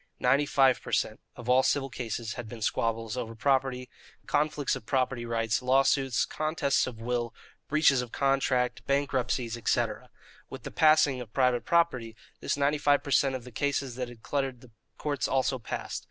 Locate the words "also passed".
15.27-15.99